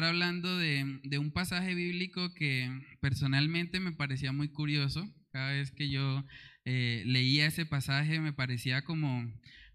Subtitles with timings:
[0.00, 2.70] estar hablando de, de, un pasaje bíblico que
[3.00, 5.06] personalmente me parecía muy curioso.
[5.30, 6.24] Cada vez que yo
[6.64, 9.30] eh, leía ese pasaje me parecía como,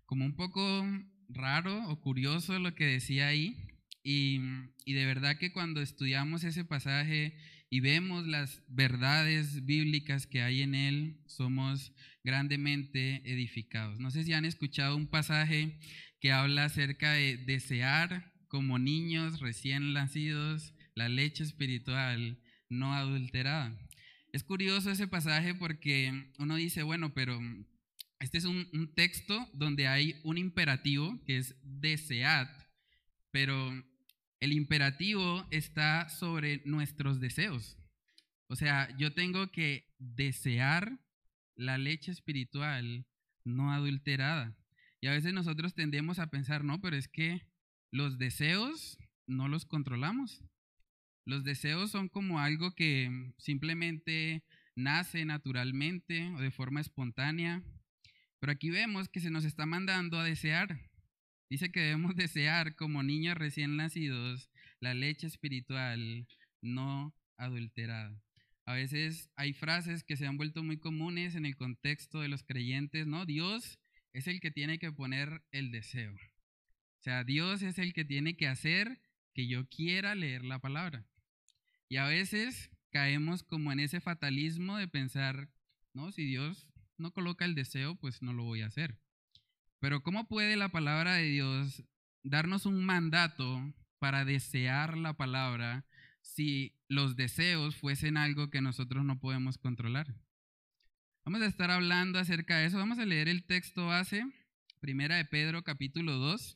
[0.08, 0.84] como un poco
[1.30, 3.68] raro o curioso lo que decía ahí.
[4.02, 4.40] Y,
[4.84, 7.38] y de verdad que cuando estudiamos ese pasaje
[7.70, 14.00] y vemos las verdades bíblicas que hay en él, somos grandemente edificados.
[14.00, 15.78] No sé si han escuchado un pasaje
[16.20, 23.78] que habla acerca de desear como niños recién nacidos la leche espiritual no adulterada.
[24.32, 27.40] Es curioso ese pasaje porque uno dice, bueno, pero
[28.20, 32.48] este es un, un texto donde hay un imperativo que es desead,
[33.32, 33.72] pero
[34.40, 37.78] el imperativo está sobre nuestros deseos.
[38.48, 41.00] O sea, yo tengo que desear
[41.56, 43.06] la leche espiritual
[43.44, 44.56] no adulterada.
[45.02, 47.46] Y a veces nosotros tendemos a pensar, no, pero es que
[47.96, 50.44] los deseos no los controlamos.
[51.26, 54.44] Los deseos son como algo que simplemente
[54.76, 57.64] nace naturalmente o de forma espontánea.
[58.40, 60.78] Pero aquí vemos que se nos está mandando a desear.
[61.50, 64.50] Dice que debemos desear como niños recién nacidos
[64.82, 66.28] la leche espiritual
[66.62, 68.22] no adulterada.
[68.66, 72.44] A veces hay frases que se han vuelto muy comunes en el contexto de los
[72.44, 73.26] creyentes, ¿no?
[73.26, 73.80] Dios
[74.12, 76.14] es el que tiene que poner el deseo.
[77.06, 79.00] Sea, Dios es el que tiene que hacer
[79.36, 81.06] que yo quiera leer la palabra.
[81.88, 85.52] Y a veces caemos como en ese fatalismo de pensar,
[85.94, 86.68] no, si Dios
[86.98, 88.98] no coloca el deseo, pues no lo voy a hacer.
[89.78, 91.84] Pero ¿cómo puede la palabra de Dios
[92.24, 95.86] darnos un mandato para desear la palabra
[96.22, 100.16] si los deseos fuesen algo que nosotros no podemos controlar?
[101.24, 102.80] Vamos a estar hablando acerca de eso.
[102.80, 104.26] Vamos a leer el texto base,
[104.80, 106.56] primera de Pedro capítulo 2.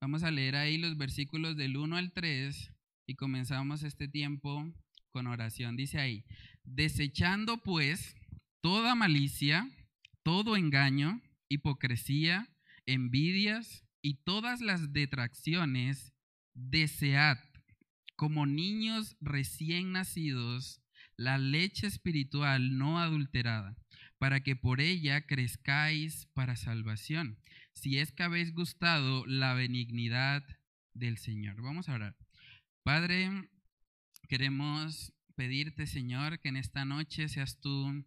[0.00, 2.72] Vamos a leer ahí los versículos del 1 al 3
[3.06, 4.72] y comenzamos este tiempo
[5.10, 5.76] con oración.
[5.76, 6.24] Dice ahí,
[6.64, 8.16] desechando pues
[8.62, 9.68] toda malicia,
[10.22, 12.48] todo engaño, hipocresía,
[12.86, 16.14] envidias y todas las detracciones,
[16.54, 17.36] desead
[18.16, 20.80] como niños recién nacidos
[21.18, 23.76] la leche espiritual no adulterada,
[24.16, 27.38] para que por ella crezcáis para salvación,
[27.80, 30.44] si es que habéis gustado la benignidad
[30.92, 31.62] del Señor.
[31.62, 32.14] Vamos a orar.
[32.82, 33.48] Padre,
[34.28, 38.04] queremos pedirte, Señor, que en esta noche seas tú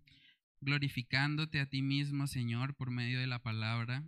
[0.61, 4.03] glorificándote a ti mismo, Señor, por medio de la palabra.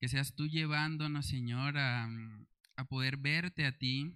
[0.00, 2.08] Que seas tú llevándonos, Señor, a,
[2.76, 4.14] a poder verte a ti,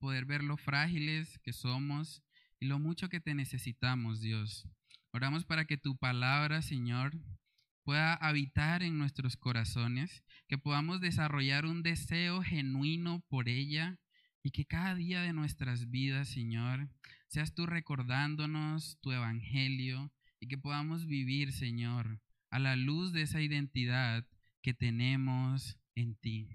[0.00, 2.24] poder ver lo frágiles que somos
[2.58, 4.66] y lo mucho que te necesitamos, Dios.
[5.12, 7.12] Oramos para que tu palabra, Señor,
[7.86, 14.00] pueda habitar en nuestros corazones, que podamos desarrollar un deseo genuino por ella
[14.42, 16.88] y que cada día de nuestras vidas, Señor,
[17.28, 22.20] seas tú recordándonos tu evangelio y que podamos vivir, Señor,
[22.50, 24.26] a la luz de esa identidad
[24.62, 26.48] que tenemos en ti.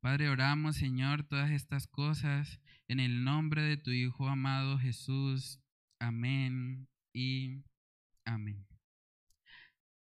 [0.00, 5.60] Padre, oramos, Señor, todas estas cosas en el nombre de tu Hijo amado Jesús.
[6.00, 7.62] Amén y
[8.24, 8.73] amén.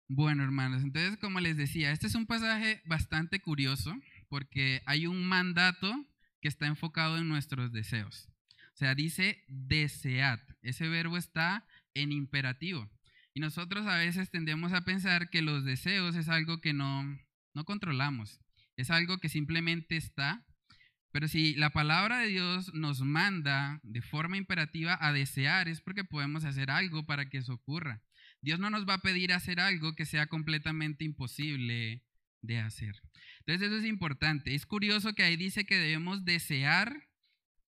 [0.08, 3.94] Bueno, hermanos, entonces, como les decía, este es un pasaje bastante curioso
[4.28, 5.94] porque hay un mandato
[6.42, 8.28] que está enfocado en nuestros deseos.
[8.74, 10.40] O sea, dice desead.
[10.60, 12.90] Ese verbo está en imperativo.
[13.32, 17.04] Y nosotros a veces tendemos a pensar que los deseos es algo que no,
[17.54, 18.40] no controlamos,
[18.76, 20.44] es algo que simplemente está.
[21.12, 26.04] Pero si la palabra de Dios nos manda de forma imperativa a desear, es porque
[26.04, 28.02] podemos hacer algo para que eso ocurra.
[28.44, 32.04] Dios no nos va a pedir hacer algo que sea completamente imposible
[32.42, 32.94] de hacer.
[33.38, 34.54] Entonces eso es importante.
[34.54, 37.08] Es curioso que ahí dice que debemos desear,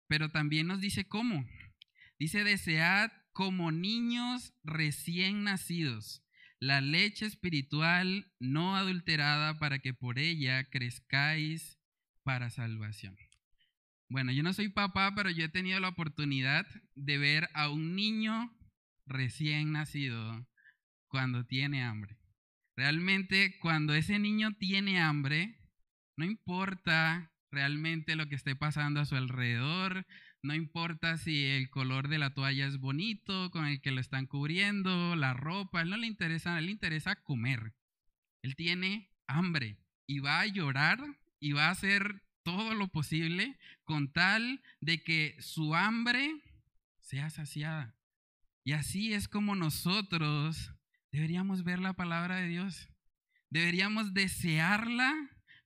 [0.07, 1.47] pero también nos dice cómo.
[2.19, 6.23] Dice desear como niños recién nacidos,
[6.61, 11.79] la leche espiritual no adulterada para que por ella crezcáis
[12.23, 13.17] para salvación.
[14.11, 17.97] Bueno, yo no soy papá, pero yo he tenido la oportunidad de ver a un
[17.97, 18.55] niño
[19.07, 20.47] recién nacido
[21.17, 22.19] cuando tiene hambre.
[22.77, 25.59] Realmente cuando ese niño tiene hambre,
[26.19, 30.07] no importa realmente lo que esté pasando a su alrededor,
[30.43, 34.27] no importa si el color de la toalla es bonito, con el que lo están
[34.27, 37.73] cubriendo, la ropa, él no le interesa, él le interesa comer.
[38.43, 40.99] Él tiene hambre y va a llorar
[41.41, 46.43] y va a hacer todo lo posible con tal de que su hambre
[47.01, 47.97] sea saciada.
[48.65, 50.76] Y así es como nosotros
[51.13, 52.89] deberíamos ver la palabra de Dios.
[53.51, 55.15] Deberíamos desearla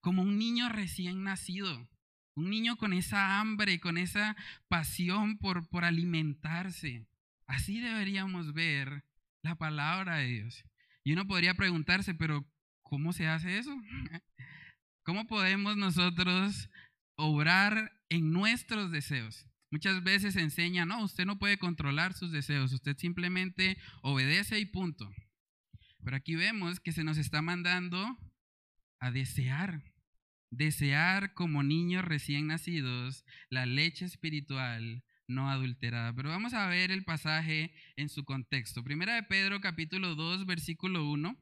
[0.01, 1.89] como un niño recién nacido
[2.35, 4.37] Un niño con esa hambre, con esa
[4.69, 7.07] pasión por, por alimentarse.
[7.47, 9.05] Así deberíamos ver
[9.43, 10.65] la palabra de Dios.
[11.05, 12.47] Y uno podría preguntarse, pero
[12.83, 13.75] ¿cómo se hace eso?
[15.05, 16.71] ¿Cómo podemos nosotros
[17.17, 19.47] obrar en nuestros deseos?
[19.71, 24.67] Muchas veces se enseña, no, usted no puede controlar sus deseos, usted simplemente obedece y
[24.67, 25.11] punto.
[26.05, 28.19] Pero aquí vemos que se nos está mandando
[28.99, 29.83] a desear,
[30.51, 36.13] desear como niños recién nacidos la leche espiritual no adulterada.
[36.13, 38.83] Pero vamos a ver el pasaje en su contexto.
[38.83, 41.37] Primera de Pedro capítulo 2 versículo 1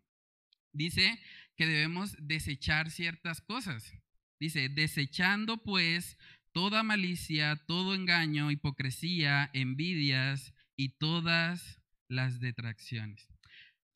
[0.72, 1.18] dice
[1.56, 3.92] que debemos desechar ciertas cosas.
[4.38, 6.16] Dice, desechando pues
[6.52, 13.28] toda malicia, todo engaño, hipocresía, envidias y todas las detracciones.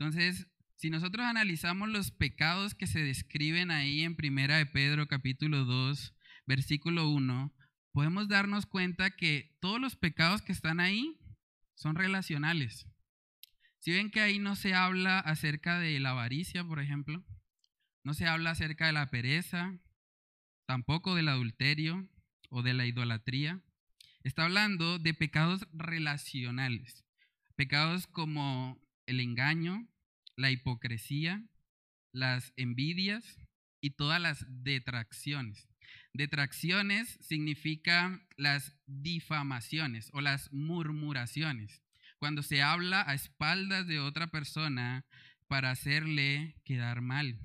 [0.02, 5.64] Entonces, si nosotros analizamos los pecados que se describen ahí en Primera de Pedro capítulo
[5.64, 7.54] 2, versículo 1,
[7.92, 11.20] podemos darnos cuenta que todos los pecados que están ahí
[11.76, 12.88] son relacionales.
[13.78, 17.24] Si ven que ahí no se habla acerca de la avaricia, por ejemplo,
[18.02, 19.78] no se habla acerca de la pereza,
[20.66, 22.08] tampoco del adulterio
[22.50, 23.62] o de la idolatría.
[24.24, 27.04] Está hablando de pecados relacionales,
[27.54, 29.88] pecados como el engaño,
[30.42, 31.42] la hipocresía,
[32.12, 33.24] las envidias
[33.80, 35.68] y todas las detracciones.
[36.12, 41.82] Detracciones significa las difamaciones o las murmuraciones.
[42.18, 45.06] Cuando se habla a espaldas de otra persona
[45.48, 47.38] para hacerle quedar mal.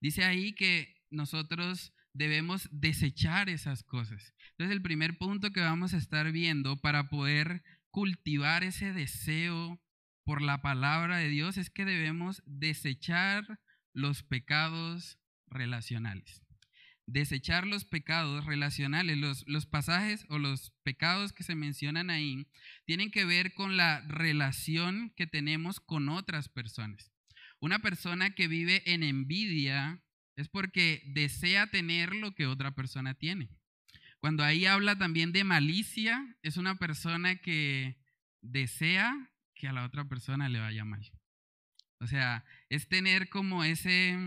[0.00, 4.34] Dice ahí que nosotros debemos desechar esas cosas.
[4.50, 9.80] Entonces el primer punto que vamos a estar viendo para poder cultivar ese deseo
[10.24, 13.60] por la palabra de Dios es que debemos desechar
[13.92, 16.44] los pecados relacionales
[17.06, 19.16] desechar los pecados relacionales.
[19.18, 22.46] Los, los, pasajes o los pecados que se mencionan ahí
[22.84, 27.12] tienen que ver con la relación que tenemos con otras personas.
[27.60, 30.02] Una persona que vive en envidia
[30.36, 33.50] es porque desea tener lo que otra persona tiene.
[34.18, 37.98] Cuando ahí habla también de malicia, es una persona que
[38.40, 41.10] desea que a la otra persona le vaya mal.
[42.00, 44.18] O sea, es tener como ese,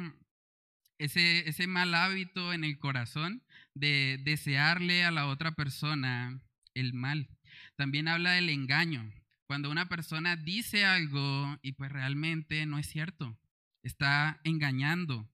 [0.97, 3.43] ese, ese mal hábito en el corazón
[3.73, 6.41] de desearle a la otra persona
[6.73, 7.29] el mal.
[7.75, 9.11] También habla del engaño.
[9.47, 13.37] Cuando una persona dice algo y pues realmente no es cierto,
[13.81, 15.29] está engañando.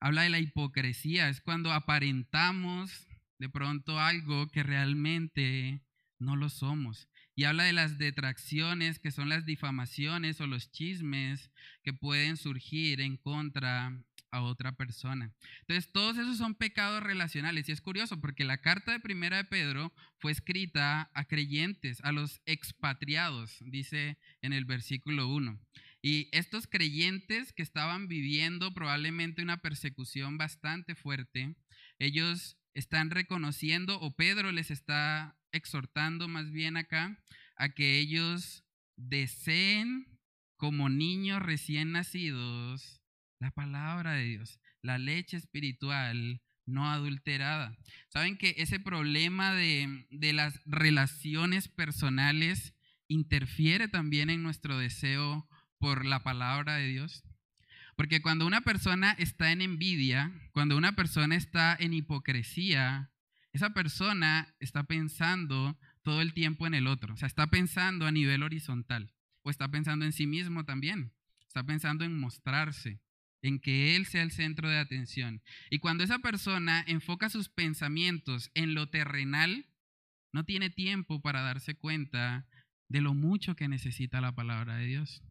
[0.00, 3.06] Habla de la hipocresía, es cuando aparentamos
[3.38, 5.84] de pronto algo que realmente
[6.18, 7.08] no lo somos.
[7.34, 11.50] Y habla de las detracciones, que son las difamaciones o los chismes
[11.82, 13.92] que pueden surgir en contra
[14.32, 15.30] a otra persona.
[15.60, 17.68] Entonces, todos esos son pecados relacionales.
[17.68, 22.12] Y es curioso porque la carta de primera de Pedro fue escrita a creyentes, a
[22.12, 25.60] los expatriados, dice en el versículo 1.
[26.00, 31.54] Y estos creyentes que estaban viviendo probablemente una persecución bastante fuerte,
[31.98, 37.18] ellos están reconociendo, o Pedro les está exhortando más bien acá,
[37.56, 38.64] a que ellos
[38.96, 40.18] deseen
[40.56, 43.00] como niños recién nacidos
[43.38, 47.76] la palabra de Dios, la leche espiritual no adulterada.
[48.08, 52.74] ¿Saben que ese problema de, de las relaciones personales
[53.08, 57.24] interfiere también en nuestro deseo por la palabra de Dios?
[57.96, 63.11] Porque cuando una persona está en envidia, cuando una persona está en hipocresía,
[63.52, 68.12] esa persona está pensando todo el tiempo en el otro, o sea, está pensando a
[68.12, 71.12] nivel horizontal, o está pensando en sí mismo también,
[71.46, 73.00] está pensando en mostrarse,
[73.42, 75.42] en que Él sea el centro de atención.
[75.68, 79.66] Y cuando esa persona enfoca sus pensamientos en lo terrenal,
[80.32, 82.46] no tiene tiempo para darse cuenta
[82.88, 85.22] de lo mucho que necesita la palabra de Dios.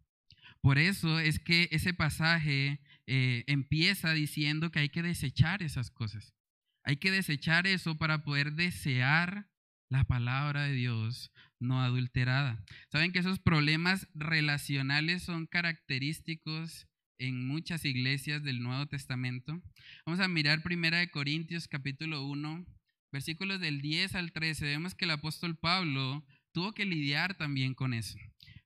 [0.61, 6.35] Por eso es que ese pasaje eh, empieza diciendo que hay que desechar esas cosas.
[6.83, 9.47] Hay que desechar eso para poder desear
[9.89, 12.63] la palabra de Dios no adulterada.
[12.91, 16.87] Saben que esos problemas relacionales son característicos
[17.19, 19.61] en muchas iglesias del Nuevo Testamento.
[20.05, 22.65] Vamos a mirar primera de Corintios capítulo 1,
[23.11, 24.65] versículos del 10 al 13.
[24.65, 28.17] Vemos que el apóstol Pablo tuvo que lidiar también con eso.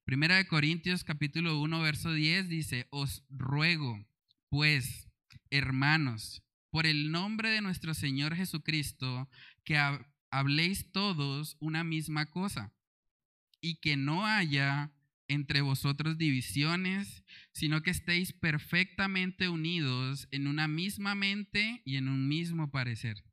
[0.06, 4.06] Primera de Corintios capítulo 1, verso 10 dice, os ruego,
[4.50, 5.10] pues,
[5.50, 6.45] hermanos,
[6.76, 9.30] por el nombre de nuestro Señor Jesucristo,
[9.64, 9.78] que
[10.30, 12.74] habléis todos una misma cosa
[13.62, 14.92] y que no haya
[15.30, 22.28] entre vosotros divisiones, sino que estéis perfectamente unidos en una misma mente y en un
[22.28, 23.24] mismo parecer.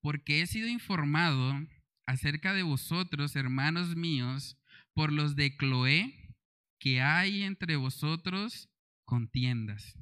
[0.00, 1.60] porque he sido informado
[2.06, 4.56] acerca de vosotros, hermanos míos,
[4.94, 6.36] por los de Cloé,
[6.78, 8.68] que hay entre vosotros
[9.04, 9.98] contiendas.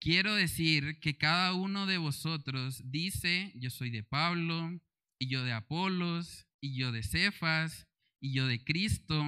[0.00, 4.80] Quiero decir que cada uno de vosotros dice, yo soy de Pablo,
[5.18, 7.86] y yo de Apolos, y yo de Cefas,
[8.18, 9.22] y yo de Cristo.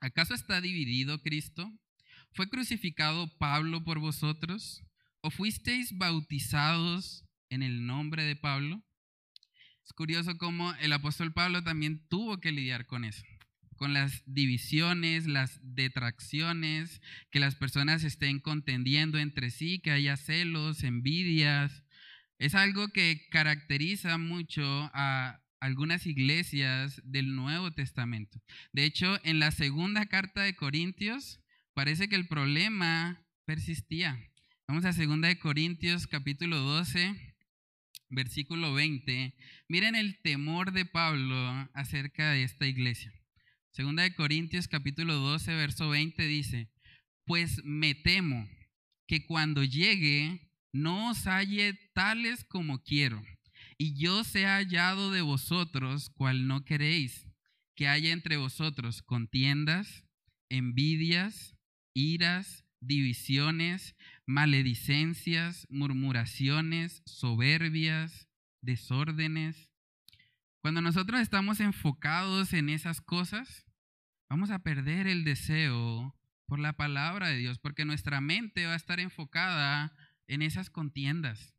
[0.00, 1.70] ¿Acaso está dividido Cristo?
[2.32, 4.82] ¿Fue crucificado Pablo por vosotros?
[5.20, 8.82] ¿O fuisteis bautizados en el nombre de Pablo?
[9.84, 13.24] Es curioso cómo el apóstol Pablo también tuvo que lidiar con eso,
[13.76, 20.82] con las divisiones, las detracciones, que las personas estén contendiendo entre sí, que haya celos,
[20.82, 21.84] envidias.
[22.38, 28.40] Es algo que caracteriza mucho a algunas iglesias del Nuevo Testamento.
[28.72, 31.40] De hecho, en la segunda carta de Corintios
[31.74, 34.18] parece que el problema persistía.
[34.68, 37.34] Vamos a segunda de Corintios capítulo 12,
[38.08, 39.34] versículo 20,
[39.68, 41.36] miren el temor de Pablo
[41.74, 43.12] acerca de esta iglesia.
[43.76, 46.70] Segunda de Corintios capítulo 12, verso 20 dice,
[47.26, 48.48] pues me temo
[49.06, 53.22] que cuando llegue no os halle tales como quiero,
[53.76, 57.28] y yo sea hallado de vosotros cual no queréis,
[57.74, 60.06] que haya entre vosotros contiendas,
[60.48, 61.54] envidias,
[61.92, 68.26] iras, divisiones, maledicencias, murmuraciones, soberbias,
[68.62, 69.68] desórdenes.
[70.62, 73.65] Cuando nosotros estamos enfocados en esas cosas,
[74.28, 76.14] vamos a perder el deseo
[76.46, 79.92] por la palabra de Dios, porque nuestra mente va a estar enfocada
[80.26, 81.54] en esas contiendas,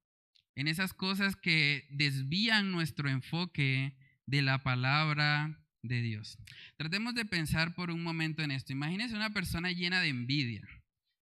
[0.55, 6.37] en esas cosas que desvían nuestro enfoque de la palabra de Dios.
[6.77, 8.73] Tratemos de pensar por un momento en esto.
[8.73, 10.67] Imagínense una persona llena de envidia.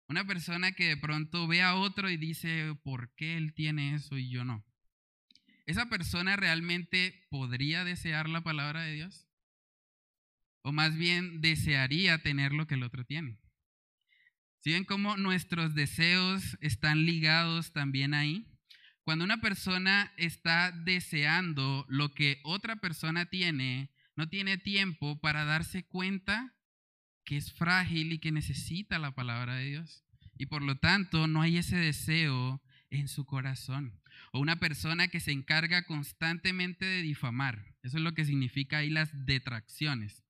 [0.08, 4.16] Una persona que de pronto ve a otro y dice, ¿por qué él tiene eso
[4.16, 4.64] y yo no?
[5.66, 9.27] ¿Esa persona realmente podría desear la palabra de Dios?
[10.62, 13.38] ¿O más bien desearía tener lo que el otro tiene?
[14.60, 18.46] ¿Sí ven cómo nuestros deseos están ligados también ahí?
[19.02, 25.84] Cuando una persona está deseando lo que otra persona tiene, no tiene tiempo para darse
[25.84, 26.54] cuenta
[27.24, 30.04] que es frágil y que necesita la palabra de Dios.
[30.36, 34.00] Y por lo tanto no hay ese deseo en su corazón.
[34.32, 37.76] O una persona que se encarga constantemente de difamar.
[37.82, 40.24] Eso es lo que significa ahí las detracciones.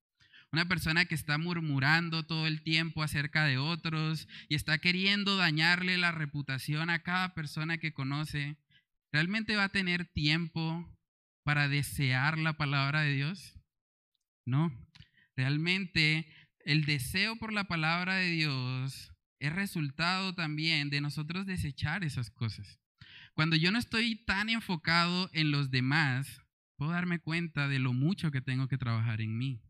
[0.51, 5.97] Una persona que está murmurando todo el tiempo acerca de otros y está queriendo dañarle
[5.97, 8.57] la reputación a cada persona que conoce.
[9.11, 10.89] ¿Realmente va a tener tiempo
[11.43, 13.59] para desear la palabra de Dios?
[14.45, 14.71] No.
[15.35, 16.27] Realmente
[16.65, 22.79] el deseo por la palabra de Dios es resultado también de nosotros desechar esas cosas.
[23.33, 26.41] Cuando yo no estoy tan enfocado en los demás,
[26.75, 29.61] puedo darme cuenta de lo mucho que tengo que trabajar en mí.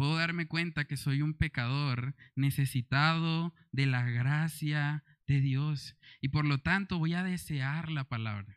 [0.00, 6.46] Puedo darme cuenta que soy un pecador necesitado de la gracia de Dios y por
[6.46, 8.56] lo tanto voy a desear la palabra,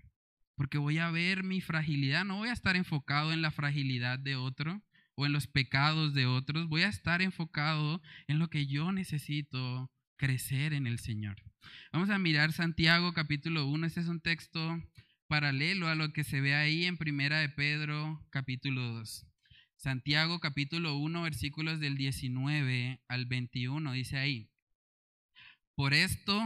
[0.56, 4.38] porque voy a ver mi fragilidad, no voy a estar enfocado en la fragilidad de
[4.38, 4.82] otro,
[5.16, 9.92] o en los pecados de otros, voy a estar enfocado en lo que yo necesito
[10.16, 11.36] crecer en el Señor.
[11.92, 14.82] Vamos a mirar Santiago capítulo 1, este es un texto
[15.28, 19.28] paralelo a lo que se ve ahí en Primera de Pedro capítulo 2.
[19.84, 24.50] Santiago capítulo 1 versículos del 19 al 21 dice ahí,
[25.76, 26.42] por esto,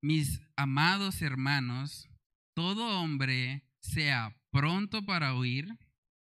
[0.00, 2.08] mis amados hermanos,
[2.54, 5.68] todo hombre sea pronto para oír,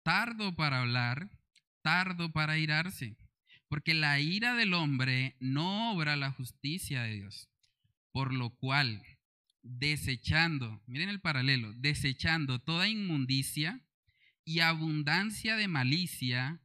[0.04, 1.30] tardo para hablar,
[1.82, 3.18] tardo para irarse,
[3.68, 7.50] porque la ira del hombre no obra la justicia de Dios.
[8.14, 9.04] Por lo cual,
[9.64, 13.82] desechando, miren el paralelo, desechando toda inmundicia
[14.48, 16.62] y abundancia de malicia,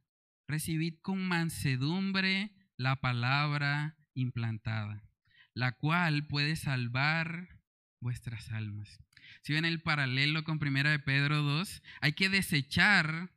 [0.47, 5.03] recibid con mansedumbre la palabra implantada,
[5.53, 7.59] la cual puede salvar
[7.99, 9.01] vuestras almas.
[9.41, 13.33] Si ven el paralelo con Primera de Pedro 2, hay que desechar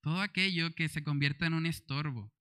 [0.00, 2.32] todo aquello que se convierta en un estorbo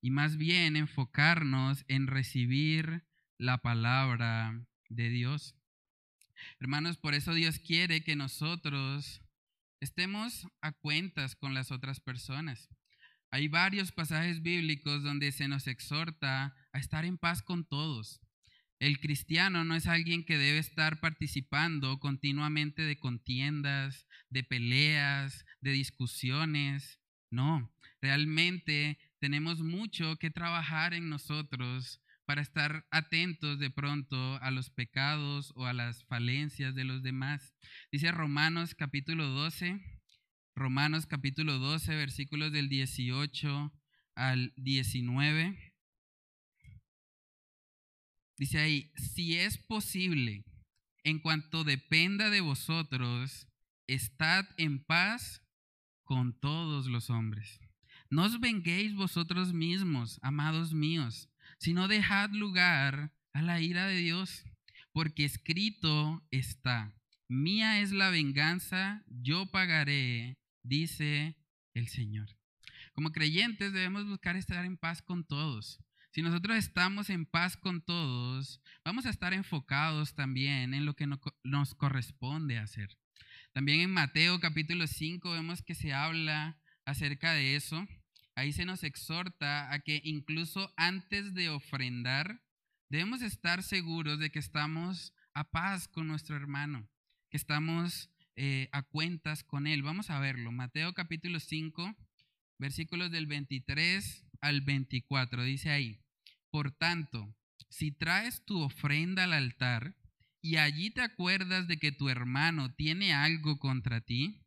[0.00, 3.04] y más bien enfocarnos en recibir
[3.38, 5.56] la palabra de Dios.
[6.60, 9.20] Hermanos, por eso Dios quiere que nosotros
[9.80, 12.68] estemos a cuentas con las otras personas.
[13.30, 18.20] Hay varios pasajes bíblicos donde se nos exhorta a estar en paz con todos.
[18.78, 25.72] El cristiano no es alguien que debe estar participando continuamente de contiendas, de peleas, de
[25.72, 26.98] discusiones.
[27.30, 34.70] No, realmente tenemos mucho que trabajar en nosotros para estar atentos de pronto a los
[34.70, 37.56] pecados o a las falencias de los demás.
[37.90, 39.80] Dice Romanos capítulo 12,
[40.54, 43.72] Romanos capítulo 12, versículos del 18
[44.14, 45.74] al 19.
[48.38, 50.44] Dice ahí, si es posible,
[51.02, 53.48] en cuanto dependa de vosotros,
[53.88, 55.42] estad en paz
[56.04, 57.58] con todos los hombres.
[58.08, 61.29] No os venguéis vosotros mismos, amados míos
[61.60, 64.44] sino dejad lugar a la ira de Dios,
[64.92, 66.94] porque escrito está,
[67.28, 71.36] mía es la venganza, yo pagaré, dice
[71.74, 72.28] el Señor.
[72.94, 75.78] Como creyentes debemos buscar estar en paz con todos.
[76.12, 81.06] Si nosotros estamos en paz con todos, vamos a estar enfocados también en lo que
[81.44, 82.98] nos corresponde hacer.
[83.52, 87.86] También en Mateo capítulo 5 vemos que se habla acerca de eso
[88.34, 92.42] ahí se nos exhorta a que incluso antes de ofrendar,
[92.88, 96.88] debemos estar seguros de que estamos a paz con nuestro hermano,
[97.30, 99.82] que estamos eh, a cuentas con él.
[99.82, 100.52] Vamos a verlo.
[100.52, 101.94] Mateo capítulo 5,
[102.58, 105.44] versículos del 23 al 24.
[105.44, 106.00] Dice ahí,
[106.50, 107.34] por tanto,
[107.68, 109.96] si traes tu ofrenda al altar
[110.42, 114.42] y allí te acuerdas de que tu hermano tiene algo contra ti,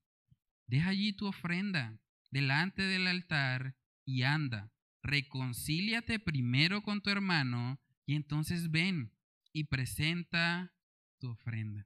[0.67, 2.02] deja allí tu ofrenda
[2.33, 3.75] delante del altar
[4.05, 4.71] y anda,
[5.03, 9.13] reconcíliate primero con tu hermano y entonces ven
[9.53, 10.73] y presenta
[11.19, 11.85] tu ofrenda.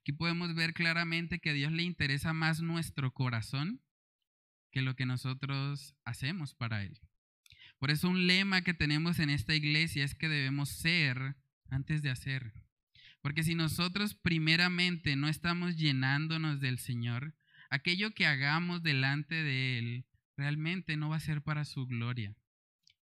[0.00, 3.82] Aquí podemos ver claramente que a Dios le interesa más nuestro corazón
[4.70, 7.00] que lo que nosotros hacemos para Él.
[7.78, 11.34] Por eso un lema que tenemos en esta iglesia es que debemos ser
[11.68, 12.52] antes de hacer.
[13.22, 17.34] Porque si nosotros primeramente no estamos llenándonos del Señor,
[17.70, 22.34] aquello que hagamos delante de Él realmente no va a ser para su gloria.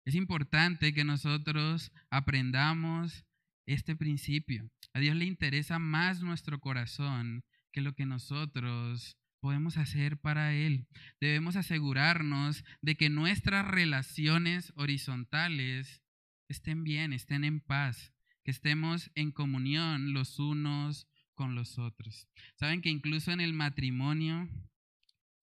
[0.06, 3.26] Es importante que nosotros aprendamos
[3.66, 4.70] este principio.
[4.94, 10.88] A Dios le interesa más nuestro corazón que lo que nosotros podemos hacer para Él.
[11.20, 16.02] Debemos asegurarnos de que nuestras relaciones horizontales
[16.48, 22.28] estén bien, estén en paz, que estemos en comunión los unos con los otros.
[22.56, 24.50] Saben que incluso en el matrimonio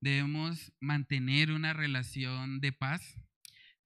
[0.00, 3.16] debemos mantener una relación de paz.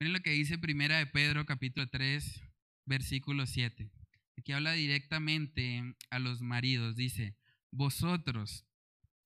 [0.00, 2.42] Miren lo que dice Primera de Pedro capítulo 3,
[2.86, 3.90] versículo 7.
[4.38, 6.96] Aquí habla directamente a los maridos.
[6.96, 7.36] Dice,
[7.70, 8.64] vosotros,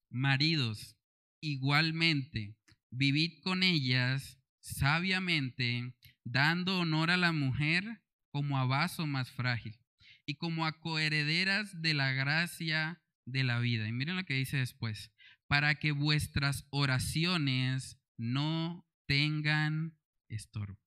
[0.08, 0.96] maridos,
[1.40, 2.56] igualmente,
[2.90, 9.80] vivid con ellas sabiamente, dando honor a la mujer como a vaso más frágil
[10.30, 13.88] y como a coherederas de la gracia de la vida.
[13.88, 15.10] Y miren lo que dice después
[15.48, 20.78] para que vuestras oraciones no tengan estorbo.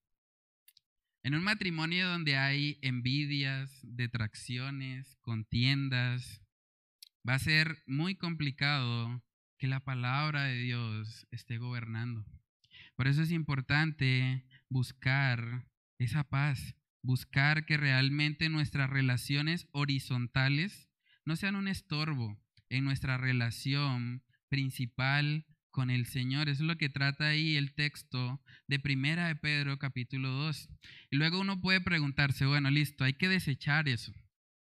[1.23, 6.41] En un matrimonio donde hay envidias, detracciones, contiendas,
[7.27, 9.21] va a ser muy complicado
[9.58, 12.25] que la palabra de Dios esté gobernando.
[12.95, 20.89] Por eso es importante buscar esa paz, buscar que realmente nuestras relaciones horizontales
[21.25, 26.49] no sean un estorbo en nuestra relación principal con el Señor.
[26.49, 30.69] Eso es lo que trata ahí el texto de Primera de Pedro capítulo 2.
[31.11, 34.13] Y luego uno puede preguntarse, bueno, listo, hay que desechar eso.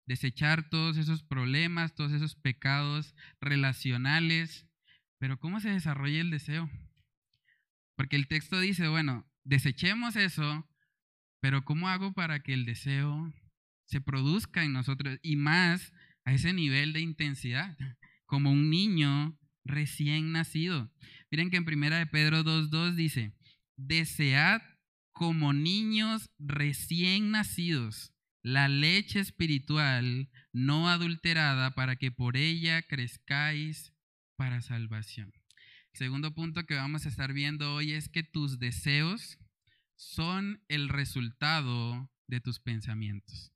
[0.06, 4.68] Desechar todos esos problemas, todos esos pecados relacionales.
[5.18, 6.70] Pero ¿cómo se desarrolla el deseo?
[7.96, 10.68] Porque el texto dice, bueno, desechemos eso,
[11.40, 13.32] pero ¿cómo hago para que el deseo
[13.84, 15.92] se produzca en nosotros y más
[16.24, 17.76] a ese nivel de intensidad?
[18.26, 20.92] Como un niño recién nacido.
[21.30, 23.32] Miren que en primera de Pedro 2.2 dice,
[23.76, 24.62] desead
[25.12, 28.12] como niños recién nacidos
[28.46, 33.92] la leche espiritual no adulterada para que por ella crezcáis
[34.36, 35.32] para salvación.
[35.92, 39.36] El segundo punto que vamos a estar viendo hoy es que tus deseos
[40.16, 43.52] son el resultado de tus pensamientos.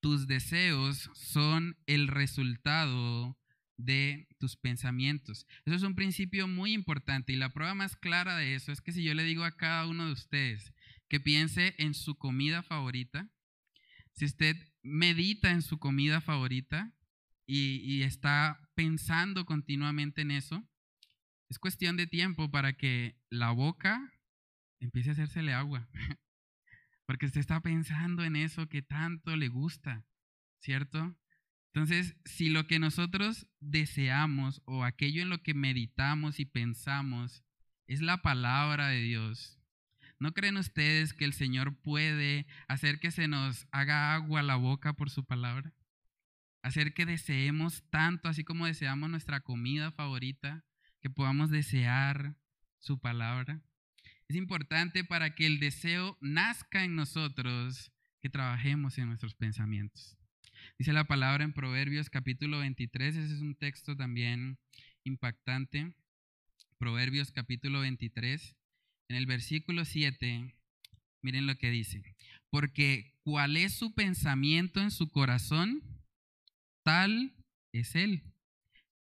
[0.00, 3.36] Tus deseos son el resultado
[3.76, 5.44] de tus pensamientos.
[5.64, 8.92] Eso es un principio muy importante y la prueba más clara de eso es que
[8.92, 10.72] si yo le digo a cada uno de ustedes
[11.08, 13.28] que piense en su comida favorita,
[14.12, 16.92] si usted medita en su comida favorita
[17.44, 20.62] y, está pensando continuamente en eso,
[21.48, 24.12] es cuestión de tiempo para que la boca
[24.84, 25.88] empiece a hacérsele agua,
[27.06, 30.04] porque usted está pensando en eso que tanto le gusta,
[30.60, 31.16] ¿cierto?
[31.74, 37.44] Entonces, si lo que nosotros deseamos o aquello en lo que meditamos y pensamos
[37.86, 39.62] es la palabra de Dios,
[40.22, 44.92] ¿No creen ustedes que el Señor puede hacer que se nos haga agua la boca
[44.92, 45.72] por su palabra?
[46.62, 50.64] Hacer que deseemos tanto, así como deseamos nuestra comida favorita,
[51.00, 52.36] que podamos desear
[52.78, 53.62] su palabra.
[54.28, 60.16] Es importante para que el deseo nazca en nosotros, que trabajemos en nuestros pensamientos.
[60.78, 64.58] Dice la palabra en Proverbios capítulo 23, ese es un texto también
[65.04, 65.94] impactante.
[66.78, 68.56] Proverbios capítulo 23,
[69.08, 70.54] en el versículo 7,
[71.22, 72.02] miren lo que dice.
[72.50, 75.82] Porque cuál es su pensamiento en su corazón,
[76.84, 77.34] tal
[77.72, 78.22] es él.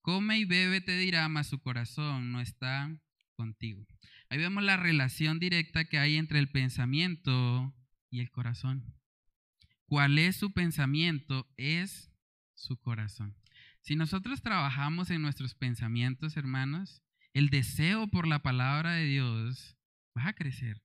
[0.02, 2.94] Come y bebe, te dirá, mas su corazón no está
[3.34, 3.86] contigo.
[4.30, 7.74] Ahí vemos la relación directa que hay entre el pensamiento
[8.10, 8.94] y el corazón.
[9.86, 11.52] ¿Cuál es su pensamiento?
[11.56, 12.12] Es
[12.54, 13.36] su corazón.
[13.80, 17.02] Si nosotros trabajamos en nuestros pensamientos, hermanos,
[17.34, 19.76] el deseo por la palabra de Dios
[20.16, 20.80] va a crecer.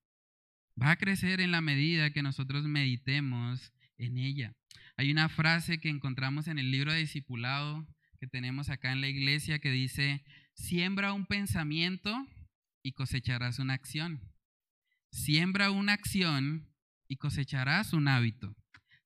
[0.81, 4.55] Va a crecer en la medida que nosotros meditemos en ella.
[4.97, 7.85] Hay una frase que encontramos en el libro de discipulado
[8.19, 10.23] que tenemos acá en la iglesia que dice,
[10.55, 12.27] siembra un pensamiento
[12.85, 14.21] y cosecharás una acción.
[15.09, 16.69] Siembra una acción
[17.07, 18.55] y cosecharás un hábito.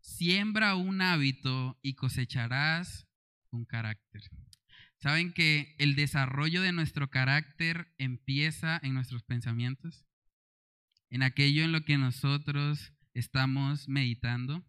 [0.02, 3.08] Siembra un hábito y cosecharás
[3.52, 4.24] un carácter.
[4.98, 10.06] ¿Saben que el desarrollo de nuestro carácter empieza en nuestros pensamientos?
[11.10, 14.62] En aquello en lo que nosotros estamos meditando.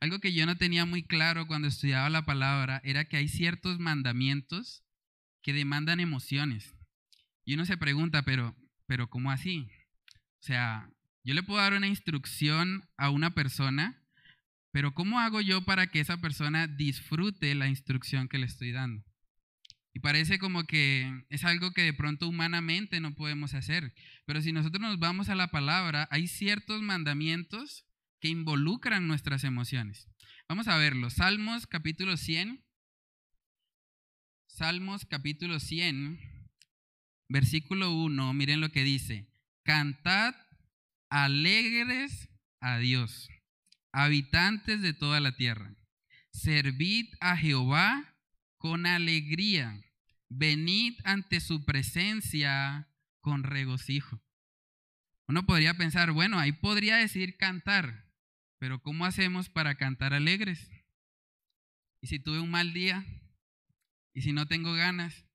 [0.00, 3.78] Algo que yo no tenía muy claro cuando estudiaba la palabra era que hay ciertos
[3.78, 4.82] mandamientos
[5.40, 6.75] que demandan emociones.
[7.46, 8.54] Y uno se pregunta, pero,
[8.86, 9.70] pero ¿cómo así?
[10.40, 10.90] O sea,
[11.24, 14.02] yo le puedo dar una instrucción a una persona
[14.76, 19.02] pero ¿cómo hago yo para que esa persona disfrute la instrucción que le estoy dando?
[19.94, 23.94] Y parece como que es algo que de pronto humanamente no podemos hacer.
[24.26, 27.86] Pero si nosotros nos vamos a la palabra, hay ciertos mandamientos
[28.20, 30.10] que involucran nuestras emociones.
[30.46, 31.08] Vamos a verlo.
[31.08, 32.62] Salmos capítulo 100.
[34.46, 36.20] Salmos capítulo 100,
[37.28, 38.32] versículo 1.
[38.34, 39.28] Miren lo que dice.
[39.62, 40.34] Cantad
[41.08, 42.28] alegres
[42.60, 43.28] a Dios
[43.96, 45.74] habitantes de toda la tierra,
[46.30, 48.14] servid a Jehová
[48.58, 49.82] con alegría,
[50.28, 52.90] venid ante su presencia
[53.22, 54.22] con regocijo.
[55.28, 58.12] Uno podría pensar, bueno, ahí podría decir cantar,
[58.58, 60.70] pero ¿cómo hacemos para cantar alegres?
[62.02, 63.02] ¿Y si tuve un mal día?
[64.12, 65.25] ¿Y si no tengo ganas?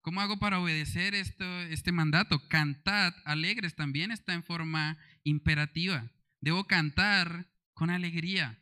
[0.00, 2.48] ¿Cómo hago para obedecer esto, este mandato?
[2.48, 6.10] Cantad alegres también está en forma imperativa.
[6.40, 8.58] Debo cantar con alegría.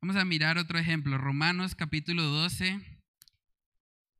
[0.00, 1.18] Vamos a mirar otro ejemplo.
[1.18, 2.80] Romanos capítulo 12.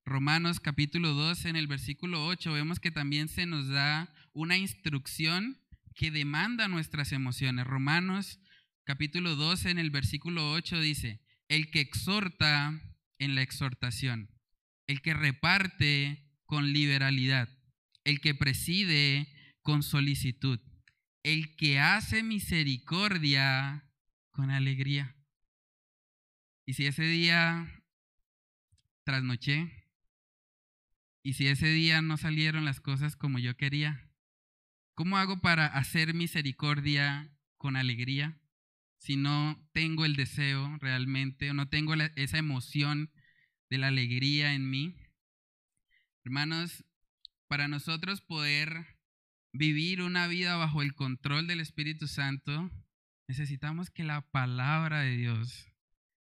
[0.05, 5.61] Romanos capítulo 12 en el versículo 8 vemos que también se nos da una instrucción
[5.95, 7.67] que demanda nuestras emociones.
[7.67, 8.41] Romanos
[8.85, 12.81] capítulo 12 en el versículo 8 dice, el que exhorta
[13.19, 14.31] en la exhortación,
[14.87, 17.49] el que reparte con liberalidad,
[18.03, 19.29] el que preside
[19.63, 20.59] con solicitud
[21.23, 23.85] el que hace misericordia
[24.31, 25.15] con alegría.
[26.65, 27.83] Y si ese día
[29.05, 29.87] trasnoché,
[31.23, 34.11] y si ese día no salieron las cosas como yo quería,
[34.95, 38.41] ¿cómo hago para hacer misericordia con alegría
[38.97, 43.13] si no tengo el deseo realmente o no tengo esa emoción
[43.69, 44.97] de la alegría en mí?
[46.29, 46.85] Hermanos,
[47.47, 48.99] para nosotros poder
[49.55, 52.71] vivir una vida bajo el control del Espíritu Santo,
[53.29, 55.73] necesitamos que la palabra de Dios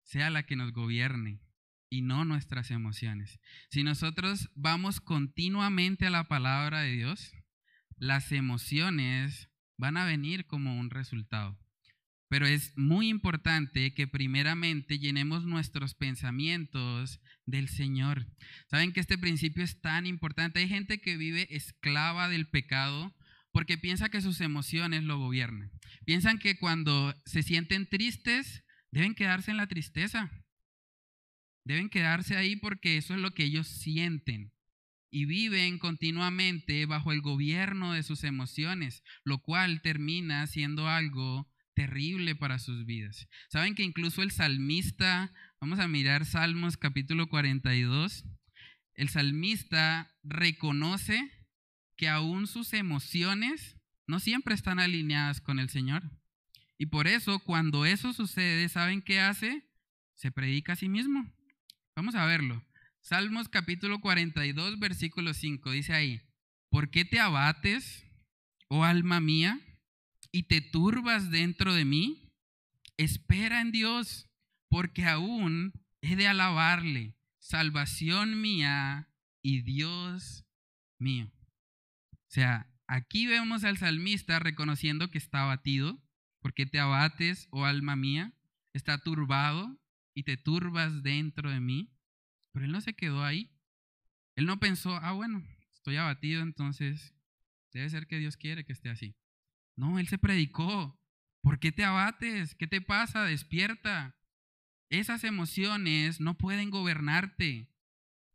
[0.02, 1.40] sea la que nos gobierne
[1.88, 3.40] y no nuestras emociones.
[3.70, 7.36] Si nosotros vamos continuamente a la palabra de Dios,
[7.96, 11.60] las emociones van a venir como un resultado.
[12.32, 18.26] Pero es muy importante que primeramente llenemos nuestros pensamientos del Señor.
[18.70, 20.60] Saben que este principio es tan importante.
[20.62, 23.14] Hay gente que vive esclava del pecado
[23.52, 25.74] porque piensa que sus emociones lo gobiernan.
[26.06, 30.32] Piensan que cuando se sienten tristes, deben quedarse en la tristeza.
[31.66, 34.54] Deben quedarse ahí porque eso es lo que ellos sienten.
[35.12, 42.36] Y viven continuamente bajo el gobierno de sus emociones, lo cual termina siendo algo terrible
[42.36, 43.28] para sus vidas.
[43.50, 48.26] Saben que incluso el salmista, vamos a mirar Salmos capítulo 42,
[48.96, 51.32] el salmista reconoce
[51.96, 56.04] que aún sus emociones no siempre están alineadas con el Señor.
[56.78, 59.64] Y por eso, cuando eso sucede, ¿saben qué hace?
[60.16, 61.32] Se predica a sí mismo.
[61.96, 62.66] Vamos a verlo.
[63.02, 66.22] Salmos capítulo 42, versículo 5, dice ahí,
[66.70, 68.06] ¿por qué te abates,
[68.68, 69.60] oh alma mía,
[70.32, 72.32] y te turbas dentro de mí?
[72.98, 74.30] Espera en Dios,
[74.70, 79.10] porque aún he de alabarle, salvación mía
[79.42, 80.46] y Dios
[81.00, 81.32] mío.
[82.14, 86.02] O sea, aquí vemos al salmista reconociendo que está abatido.
[86.40, 88.34] ¿Por qué te abates, oh alma mía?
[88.74, 89.80] Está turbado
[90.14, 91.94] y te turbas dentro de mí.
[92.52, 93.52] Pero él no se quedó ahí.
[94.36, 97.14] Él no pensó, ah, bueno, estoy abatido, entonces
[97.74, 99.16] debe ser que Dios quiere que esté así.
[99.76, 101.00] No, él se predicó.
[101.42, 102.56] ¿Por qué te abates?
[102.56, 103.24] ¿Qué te pasa?
[103.24, 104.16] Despierta.
[104.90, 107.70] Esas emociones no pueden gobernarte.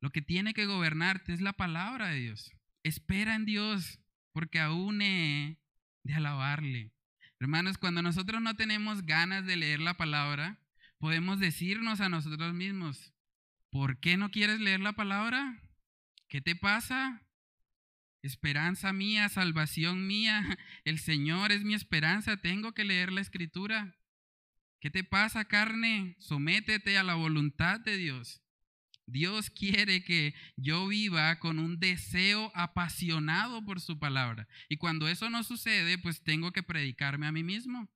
[0.01, 2.53] Lo que tiene que gobernarte es la palabra de Dios.
[2.83, 4.01] Espera en Dios,
[4.33, 5.59] porque aún he
[6.03, 6.92] de alabarle.
[7.38, 10.59] Hermanos, cuando nosotros no tenemos ganas de leer la palabra,
[10.99, 13.12] podemos decirnos a nosotros mismos,
[13.70, 15.61] ¿por qué no quieres leer la palabra?
[16.29, 17.26] ¿Qué te pasa?
[18.27, 23.97] Esperanza mía, salvación mía, el Señor es mi esperanza, tengo que leer la escritura.
[24.81, 26.17] ¿Qué te pasa, carne?
[26.19, 28.43] Sométete a la voluntad de Dios.
[29.07, 34.49] Dios quiere que yo viva con un deseo apasionado por su palabra.
[34.69, 37.89] Y cuando eso no sucede, pues tengo que predicarme a mí mismo.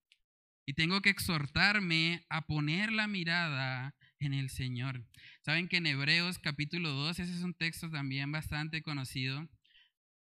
[0.65, 5.05] Y tengo que exhortarme a poner la mirada en el Señor.
[5.45, 9.49] Saben que en Hebreos capítulo 2, ese es un texto también bastante conocido,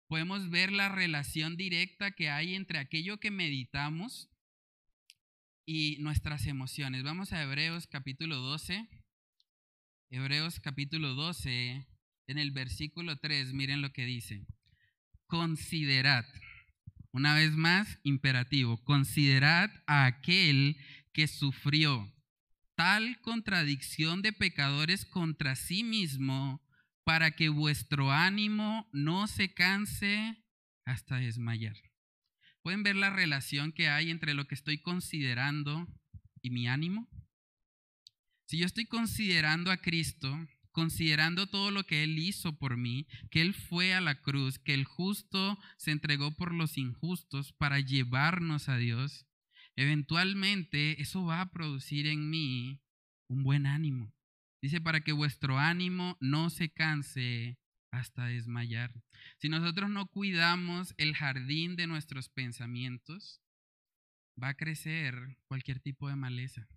[0.10, 4.28] podemos ver la relación directa que hay entre aquello que meditamos
[5.68, 7.04] y nuestras emociones.
[7.04, 8.90] Vamos a Hebreos capítulo 12.
[10.10, 11.86] Hebreos capítulo 12,
[12.26, 14.48] en el versículo 3, miren lo que dice.
[15.28, 16.26] Considerad,
[17.12, 20.78] una vez más, imperativo, considerad a aquel
[21.14, 22.12] que sufrió
[22.74, 26.68] tal contradicción de pecadores contra sí mismo
[27.10, 30.38] para que vuestro ánimo no se canse
[30.86, 31.76] hasta desmayar.
[32.62, 35.88] ¿Pueden ver la relación que hay entre lo que estoy considerando
[36.44, 37.10] y mi ánimo?
[38.46, 40.38] Si yo estoy considerando a Cristo,
[40.72, 44.76] considerando todo lo que Él hizo por mí, que Él fue a la cruz, que
[44.76, 49.26] el justo se entregó por los injustos para llevarnos a Dios,
[49.76, 52.84] eventualmente eso va a producir en mí
[53.28, 54.14] un buen ánimo.
[54.62, 57.58] Dice, para que vuestro ánimo no se canse
[57.92, 58.94] hasta desmayar.
[59.38, 63.42] Si nosotros no cuidamos el jardín de nuestros pensamientos,
[64.42, 66.68] va a crecer cualquier tipo de maleza.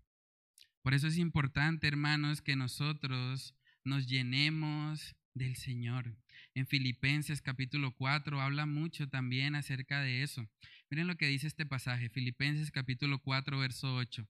[0.83, 6.16] Por eso es importante, hermanos, que nosotros nos llenemos del Señor.
[6.55, 10.47] En Filipenses capítulo 4 habla mucho también acerca de eso.
[10.90, 14.27] Miren lo que dice este pasaje, Filipenses capítulo 4, verso 8.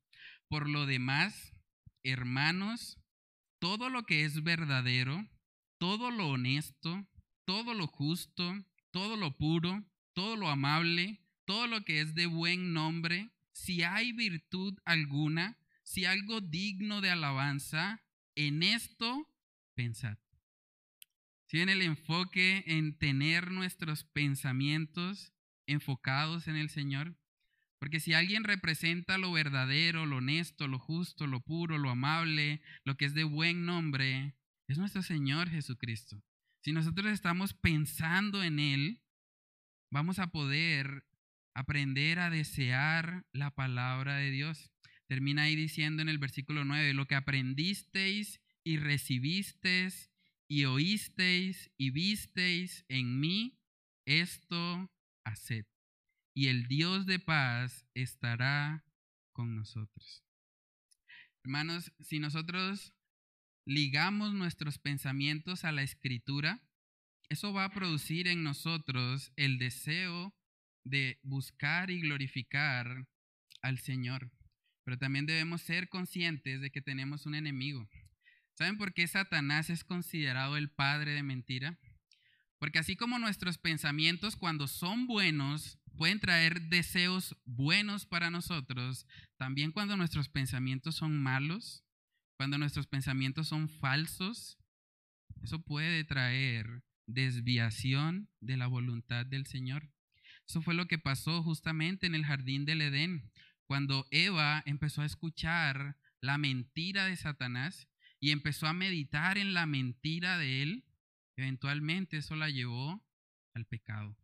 [0.49, 1.53] Por lo demás,
[2.05, 3.02] hermanos,
[3.63, 5.25] todo lo que es verdadero,
[5.79, 7.07] todo lo honesto,
[7.45, 8.53] todo lo justo,
[8.91, 14.11] todo lo puro, todo lo amable, todo lo que es de buen nombre, si hay
[14.11, 18.03] virtud alguna, si algo digno de alabanza,
[18.35, 19.29] en esto
[19.75, 20.19] pensad.
[21.47, 25.33] Si en el enfoque en tener nuestros pensamientos
[25.67, 27.15] enfocados en el Señor,
[27.83, 32.97] porque si alguien representa lo verdadero, lo honesto, lo justo, lo puro, lo amable, lo
[32.97, 34.37] que es de buen nombre,
[34.69, 36.23] es nuestro Señor Jesucristo.
[36.61, 39.03] Si nosotros estamos pensando en Él,
[39.91, 41.09] vamos a poder
[41.55, 44.71] aprender a desear la palabra de Dios.
[45.09, 50.13] Termina ahí diciendo en el versículo 9, lo que aprendisteis y recibisteis
[50.47, 53.59] y oísteis y visteis en mí,
[54.07, 54.89] esto
[55.25, 55.72] haced.
[56.35, 58.85] Y el Dios de paz estará
[59.33, 60.25] con nosotros.
[61.45, 62.95] Hermanos, si nosotros
[63.65, 66.63] ligamos nuestros pensamientos a la escritura,
[67.29, 70.35] eso va a producir en nosotros el deseo
[70.85, 73.07] de buscar y glorificar
[73.63, 74.31] al Señor.
[74.85, 77.89] Pero también debemos ser conscientes de que tenemos un enemigo.
[78.55, 81.79] ¿Saben por qué Satanás es considerado el padre de mentira?
[82.59, 89.71] Porque así como nuestros pensamientos cuando son buenos pueden traer deseos buenos para nosotros, también
[89.71, 91.85] cuando nuestros pensamientos son malos,
[92.37, 94.59] cuando nuestros pensamientos son falsos,
[95.45, 99.93] eso puede traer desviación de la voluntad del Señor.
[100.45, 103.31] Eso fue lo que pasó justamente en el jardín del Edén
[103.67, 107.89] cuando Eva empezó a escuchar la mentira de Satanás
[108.19, 110.85] y empezó a meditar en la mentira de él,
[111.37, 113.07] eventualmente eso la llevó
[113.55, 114.17] al pecado.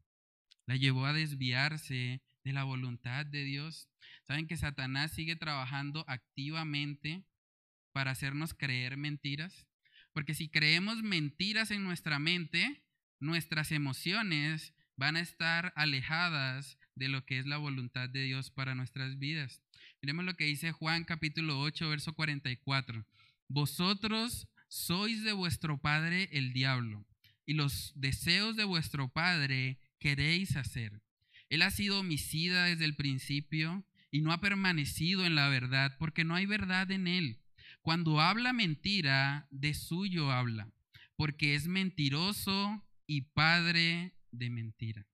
[0.69, 3.89] La llevó a desviarse de la voluntad de Dios.
[4.25, 7.25] Saben que Satanás sigue trabajando activamente
[7.93, 9.67] para hacernos creer mentiras.
[10.13, 12.85] Porque si creemos mentiras en nuestra mente,
[13.19, 18.75] nuestras emociones van a estar alejadas de lo que es la voluntad de Dios para
[18.75, 19.63] nuestras vidas.
[20.03, 23.07] Miremos lo que dice Juan capítulo 8, verso 44.
[23.49, 27.07] Vosotros sois de vuestro padre el diablo,
[27.47, 31.03] y los deseos de vuestro padre queréis hacer.
[31.49, 36.25] Él ha sido homicida desde el principio y no ha permanecido en la verdad, porque
[36.25, 37.43] no hay verdad en él.
[37.83, 40.71] Cuando habla mentira, de suyo habla,
[41.17, 45.07] porque es mentiroso y padre de mentira.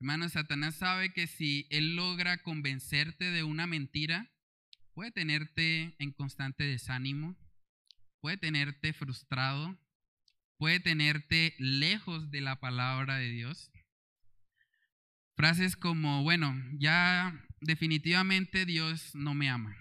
[0.00, 4.30] Hermano, Satanás sabe que si él logra convencerte de una mentira,
[4.94, 7.36] puede tenerte en constante desánimo,
[8.20, 9.78] puede tenerte frustrado,
[10.60, 13.72] puede tenerte lejos de la palabra de Dios.
[15.34, 19.74] Frases como, bueno, ya definitivamente Dios no me ama.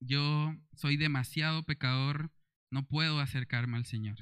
[0.00, 2.32] Yo soy demasiado pecador,
[2.72, 4.16] no puedo acercarme al Señor.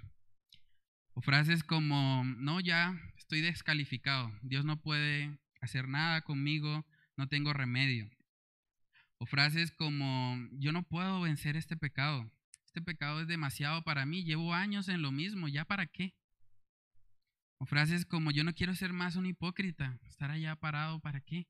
[1.14, 6.84] O frases como, no, ya estoy descalificado, Dios no puede hacer nada conmigo,
[7.16, 8.10] no tengo remedio.
[9.16, 12.30] O frases como, yo no puedo vencer este pecado,
[12.74, 16.12] este pecado es demasiado para mí, llevo años en lo mismo, ¿ya para qué?
[17.60, 21.46] O frases como, yo no quiero ser más un hipócrita, estar allá parado, ¿para qué?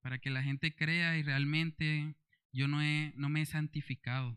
[0.00, 2.16] Para que la gente crea y realmente
[2.50, 4.36] yo no, he, no me he santificado.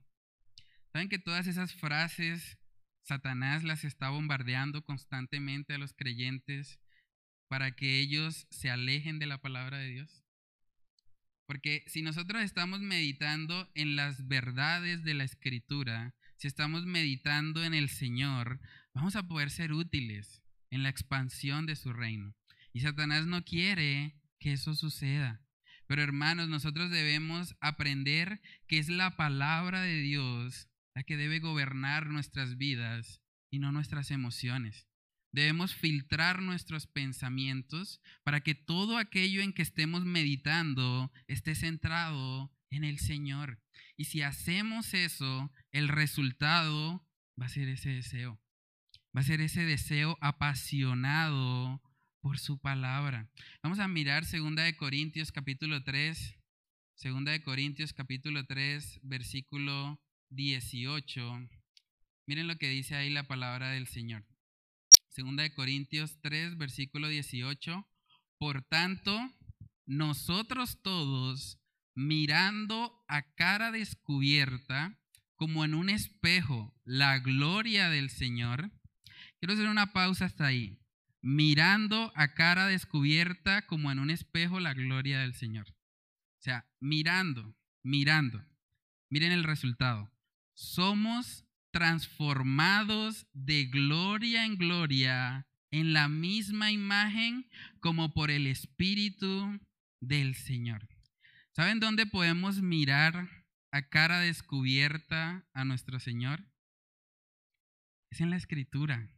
[0.92, 2.60] ¿Saben que todas esas frases
[3.02, 6.80] Satanás las está bombardeando constantemente a los creyentes
[7.48, 10.23] para que ellos se alejen de la palabra de Dios?
[11.46, 17.74] Porque si nosotros estamos meditando en las verdades de la escritura, si estamos meditando en
[17.74, 18.60] el Señor,
[18.94, 22.36] vamos a poder ser útiles en la expansión de su reino.
[22.72, 25.42] Y Satanás no quiere que eso suceda.
[25.88, 32.08] Pero hermanos, nosotros debemos aprender que es la palabra de Dios la que debe gobernar
[32.08, 34.88] nuestras vidas y no nuestras emociones.
[35.34, 42.84] Debemos filtrar nuestros pensamientos para que todo aquello en que estemos meditando esté centrado en
[42.84, 43.60] el Señor.
[43.98, 47.08] Y si hacemos eso, el resultado
[47.40, 48.40] va a ser ese deseo.
[49.16, 51.82] Va a ser ese deseo apasionado
[52.22, 53.28] por su palabra.
[53.64, 56.38] Vamos a mirar 2 de Corintios capítulo 3,
[57.04, 61.50] 2 de Corintios capítulo 3, versículo 18.
[62.28, 64.24] Miren lo que dice ahí la palabra del Señor.
[65.16, 67.88] 2 de Corintios 3, versículo 18.
[68.38, 69.20] Por tanto,
[69.86, 71.60] nosotros todos,
[71.96, 75.00] mirando a cara descubierta,
[75.36, 78.72] como en un espejo, la gloria del Señor.
[79.40, 80.80] Quiero hacer una pausa hasta ahí
[81.24, 85.66] mirando a cara descubierta como en un espejo la gloria del Señor.
[85.70, 88.46] O sea, mirando, mirando.
[89.10, 90.12] Miren el resultado.
[90.54, 91.43] Somos
[91.74, 99.60] transformados de gloria en gloria en la misma imagen como por el Espíritu
[100.00, 100.88] del Señor.
[101.52, 103.28] ¿Saben dónde podemos mirar
[103.72, 106.46] a cara descubierta a nuestro Señor?
[108.12, 109.10] Es en la Escritura.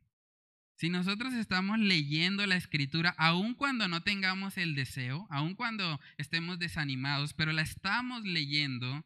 [0.78, 6.60] Si nosotros estamos leyendo la escritura, aun cuando no tengamos el deseo, aun cuando estemos
[6.60, 9.06] desanimados, pero la estamos leyendo,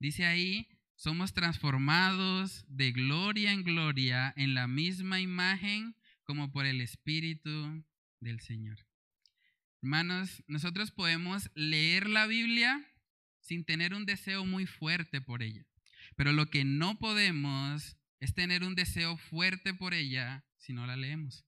[0.00, 6.80] dice ahí, somos transformados de gloria en gloria en la misma imagen como por el
[6.80, 7.84] Espíritu
[8.18, 8.84] del Señor.
[9.80, 12.84] Hermanos, nosotros podemos leer la Biblia
[13.38, 15.64] sin tener un deseo muy fuerte por ella,
[16.16, 20.96] pero lo que no podemos es tener un deseo fuerte por ella si no la
[20.96, 21.46] leemos.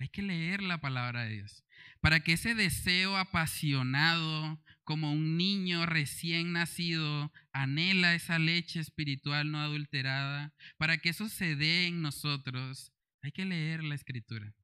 [0.00, 1.64] Hay que leer la palabra de Dios
[2.00, 9.58] para que ese deseo apasionado, como un niño recién nacido, anhela esa leche espiritual no
[9.58, 12.92] adulterada, para que eso se dé en nosotros,
[13.22, 14.54] hay que leer la escritura.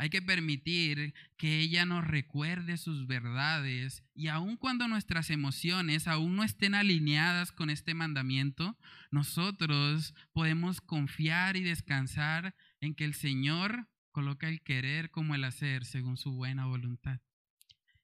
[0.00, 6.36] Hay que permitir que ella nos recuerde sus verdades y aun cuando nuestras emociones aún
[6.36, 8.78] no estén alineadas con este mandamiento,
[9.10, 15.84] nosotros podemos confiar y descansar en que el Señor coloca el querer como el hacer
[15.84, 17.20] según su buena voluntad.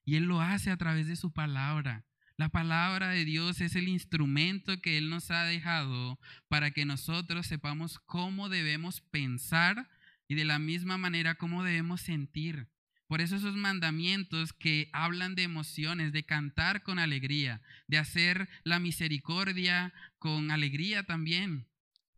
[0.04, 2.04] Y Él lo hace a través de su palabra.
[2.36, 7.46] La palabra de Dios es el instrumento que Él nos ha dejado para que nosotros
[7.46, 9.88] sepamos cómo debemos pensar
[10.26, 12.66] y de la misma manera cómo debemos sentir.
[13.06, 18.80] Por eso esos mandamientos que hablan de emociones, de cantar con alegría, de hacer la
[18.80, 21.68] misericordia con alegría también.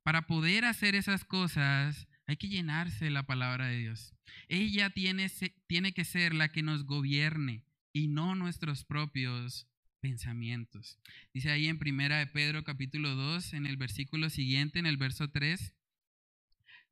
[0.02, 4.14] Para poder hacer esas cosas hay que llenarse de la palabra de Dios.
[4.48, 5.30] Ella tiene,
[5.66, 7.65] tiene que ser la que nos gobierne
[7.96, 9.70] y no nuestros propios
[10.00, 10.98] pensamientos.
[11.32, 15.30] Dice ahí en Primera de Pedro capítulo 2, en el versículo siguiente, en el verso
[15.30, 15.74] 3,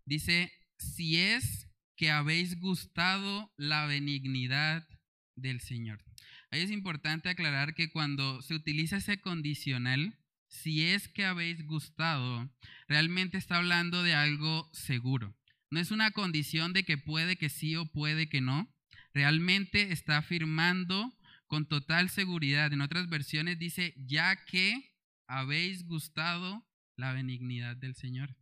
[0.06, 4.88] dice, si es que habéis gustado la benignidad
[5.36, 6.02] del Señor.
[6.50, 12.50] Ahí es importante aclarar que cuando se utiliza ese condicional, si es que habéis gustado,
[12.88, 15.36] realmente está hablando de algo seguro.
[15.70, 18.73] No es una condición de que puede que sí o puede que no.
[19.14, 22.72] Realmente está afirmando con total seguridad.
[22.72, 24.92] En otras versiones dice, ya que
[25.26, 28.36] habéis gustado la benignidad del Señor.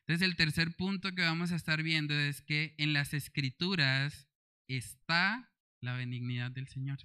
[0.00, 4.28] Entonces el tercer punto que vamos a estar viendo es que en las escrituras
[4.68, 6.98] está la benignidad del Señor.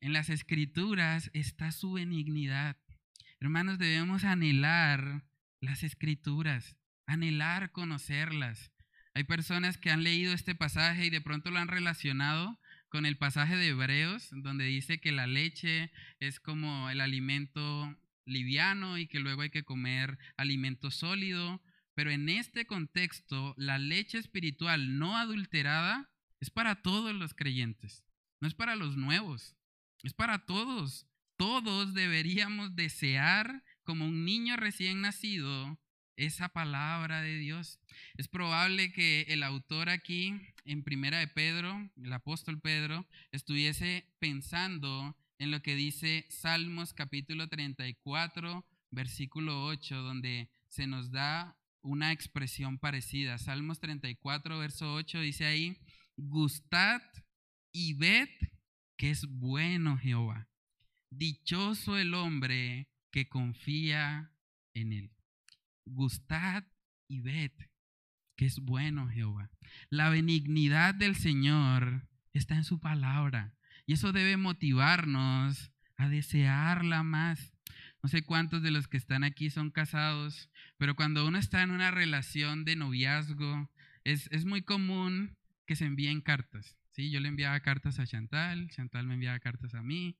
[0.00, 2.76] En las escrituras está su benignidad.
[3.40, 5.24] Hermanos, debemos anhelar
[5.60, 6.76] las escrituras,
[7.06, 8.72] anhelar conocerlas.
[9.16, 12.60] Hay personas que han leído este pasaje y de pronto lo han relacionado
[12.90, 15.90] con el pasaje de Hebreos, donde dice que la leche
[16.20, 17.96] es como el alimento
[18.26, 21.62] liviano y que luego hay que comer alimento sólido.
[21.94, 28.04] Pero en este contexto, la leche espiritual no adulterada es para todos los creyentes,
[28.40, 29.56] no es para los nuevos,
[30.02, 31.06] es para todos.
[31.38, 35.80] Todos deberíamos desear, como un niño recién nacido,
[36.16, 37.78] esa palabra de Dios.
[38.16, 45.16] Es probable que el autor aquí, en Primera de Pedro, el apóstol Pedro, estuviese pensando
[45.38, 52.78] en lo que dice Salmos capítulo 34, versículo 8, donde se nos da una expresión
[52.78, 53.38] parecida.
[53.38, 55.78] Salmos 34, verso 8 dice ahí,
[56.16, 57.00] gustad
[57.72, 58.28] y ved
[58.96, 60.48] que es bueno Jehová.
[61.10, 64.32] Dichoso el hombre que confía
[64.74, 65.15] en él.
[65.86, 66.64] Gustad
[67.08, 67.52] y ved
[68.36, 69.50] que es bueno Jehová.
[69.88, 73.54] La benignidad del Señor está en su palabra
[73.86, 77.54] y eso debe motivarnos a desearla más.
[78.02, 81.70] No sé cuántos de los que están aquí son casados, pero cuando uno está en
[81.70, 83.70] una relación de noviazgo,
[84.04, 86.76] es, es muy común que se envíen cartas.
[86.90, 87.10] ¿sí?
[87.10, 90.16] Yo le enviaba cartas a Chantal, Chantal me enviaba cartas a mí,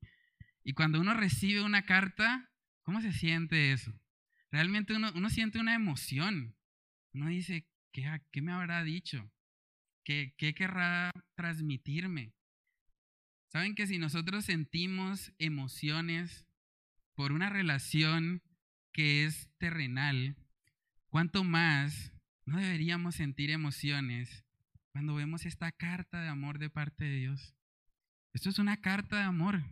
[0.65, 2.51] y cuando uno recibe una carta,
[2.83, 3.93] ¿cómo se siente eso?
[4.51, 6.55] Realmente uno, siente una emoción.
[7.13, 9.31] Uno dice, ¿qué, qué me habrá dicho?
[10.05, 12.33] ¿Qué, ¿Qué querrá transmitirme?
[13.49, 16.47] Saben que si nosotros sentimos emociones
[17.15, 18.43] por una relación
[18.93, 20.37] que es terrenal,
[21.09, 22.13] ¿cuánto más
[22.45, 24.45] no deberíamos sentir emociones
[24.93, 27.55] cuando vemos esta carta de amor de parte de Dios?
[28.33, 29.65] Esto es una carta de amor.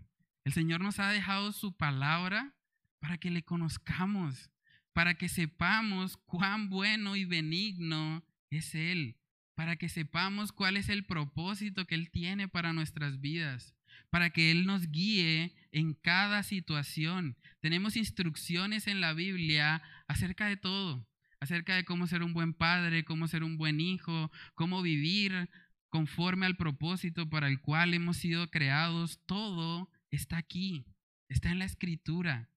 [0.44, 2.54] El Señor nos ha dejado su palabra
[2.98, 4.50] para que le conozcamos,
[4.94, 9.18] para que sepamos cuán bueno y benigno es Él,
[9.56, 13.74] para que sepamos cuál es el propósito que Él tiene para nuestras vidas,
[14.10, 17.36] para que Él nos guíe en cada situación.
[17.60, 21.06] Tenemos instrucciones en la Biblia acerca de todo,
[21.40, 25.50] acerca de cómo ser un buen padre, cómo ser un buen hijo, cómo vivir
[25.88, 29.20] conforme al propósito para el cual hemos sido creados.
[29.26, 30.86] Todo está aquí,
[31.28, 32.48] está en la escritura.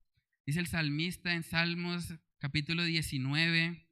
[0.45, 3.87] Dice el salmista en Salmos capítulo 19,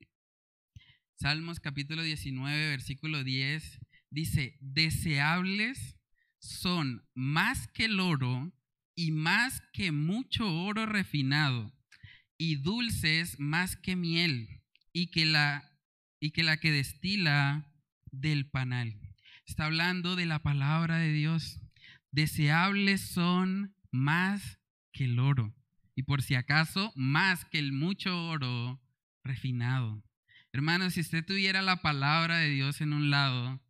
[1.15, 3.79] Salmos capítulo 19, versículo 10,
[4.09, 5.97] dice, deseables
[6.39, 8.53] son más que el oro
[8.95, 11.73] y más que mucho oro refinado
[12.37, 14.61] y dulces más que miel
[14.93, 15.79] y que la,
[16.19, 17.73] y que, la que destila
[18.11, 18.99] del panal.
[19.47, 21.61] Está hablando de la palabra de Dios
[22.11, 24.59] deseables son más
[24.93, 25.53] que el oro,
[25.95, 28.81] y por si acaso, más que el mucho oro
[29.23, 30.03] refinado.
[30.51, 33.61] Hermano, si usted tuviera la palabra de Dios en un lado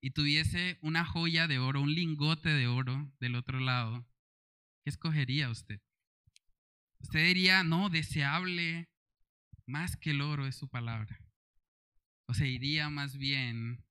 [0.00, 4.06] y tuviese una joya de oro, un lingote de oro del otro lado,
[4.84, 5.80] ¿qué escogería usted?
[7.00, 8.88] Usted diría, no, deseable
[9.66, 11.20] más que el oro es su palabra.
[12.26, 13.84] O se iría más bien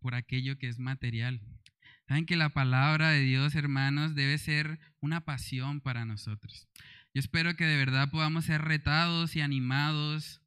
[0.00, 1.40] por aquello que es material.
[2.12, 6.68] Saben que la palabra de Dios, hermanos, debe ser una pasión para nosotros.
[7.14, 10.42] Yo espero que de verdad podamos ser retados y animados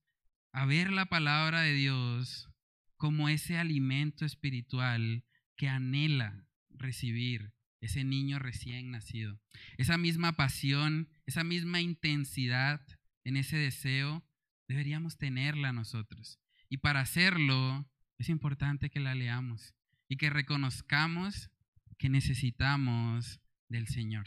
[0.51, 2.51] a ver la palabra de Dios
[2.97, 5.23] como ese alimento espiritual
[5.57, 9.41] que anhela recibir ese niño recién nacido.
[9.77, 12.85] Esa misma pasión, esa misma intensidad
[13.23, 14.23] en ese deseo,
[14.67, 16.39] deberíamos tenerla nosotros.
[16.69, 17.89] Y para hacerlo,
[18.19, 19.73] es importante que la leamos
[20.07, 21.49] y que reconozcamos
[21.97, 23.39] que necesitamos
[23.69, 24.25] del Señor.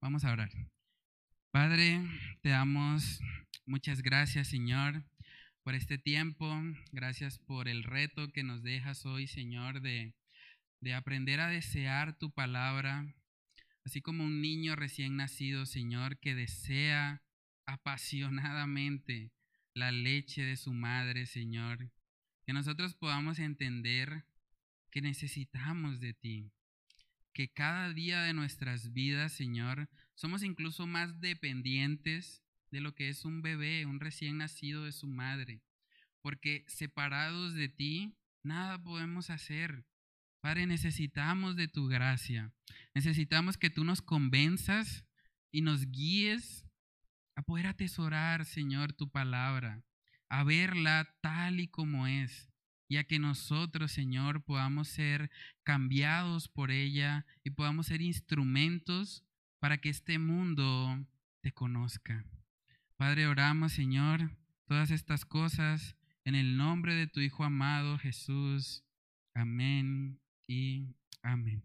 [0.00, 0.50] Vamos a orar.
[1.50, 2.00] Padre,
[2.42, 3.20] te damos
[3.66, 5.04] muchas gracias, Señor,
[5.62, 6.54] por este tiempo.
[6.92, 10.14] Gracias por el reto que nos dejas hoy, Señor, de,
[10.80, 13.14] de aprender a desear tu palabra,
[13.84, 17.22] así como un niño recién nacido, Señor, que desea
[17.66, 19.32] apasionadamente
[19.74, 21.90] la leche de su madre, Señor.
[22.46, 24.24] que nosotros podamos entender
[24.90, 26.50] que necesitamos de ti,
[27.38, 33.24] que cada día de nuestras vidas, Señor, somos incluso más dependientes de lo que es
[33.24, 35.62] un bebé, un recién nacido de su madre,
[36.20, 39.86] porque separados de ti, nada podemos hacer.
[40.40, 42.52] Padre, necesitamos de tu gracia.
[42.92, 45.04] Necesitamos que tú nos convenzas
[45.52, 46.66] y nos guíes
[47.36, 49.84] a poder atesorar, Señor, tu palabra,
[50.28, 52.47] a verla tal y como es,
[52.88, 55.30] y a que nosotros, Señor, podamos ser
[55.62, 59.24] cambiados por ella y podamos ser instrumentos
[59.58, 61.06] para que este mundo
[61.40, 62.24] te conozca.
[62.96, 64.30] Padre, oramos, Señor,
[64.64, 68.84] todas estas cosas en el nombre de tu Hijo amado Jesús.
[69.34, 71.62] Amén y amén.